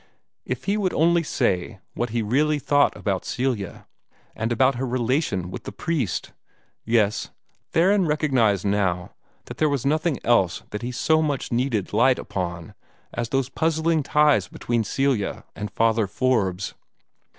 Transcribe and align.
If 0.47 0.63
he 0.63 0.77
would 0.77 0.93
only 0.95 1.21
say 1.21 1.77
what 1.93 2.09
he 2.09 2.23
really 2.23 2.57
thought 2.57 2.95
about 2.97 3.23
Celia, 3.23 3.85
and 4.35 4.51
about 4.51 4.73
her 4.77 4.87
relations 4.87 5.45
with 5.51 5.63
the 5.65 5.71
priest! 5.71 6.33
Yes, 6.83 7.29
Theron 7.69 8.07
recognized 8.07 8.65
now 8.65 9.13
there 9.57 9.69
was 9.69 9.85
nothing 9.85 10.17
else 10.23 10.63
that 10.71 10.81
he 10.81 10.91
so 10.91 11.21
much 11.21 11.51
needed 11.51 11.93
light 11.93 12.17
upon 12.17 12.73
as 13.13 13.29
those 13.29 13.49
puzzling 13.49 14.01
ties 14.01 14.47
between 14.47 14.83
Celia 14.83 15.43
and 15.55 15.69
Father 15.69 16.07
Forbes. 16.07 16.73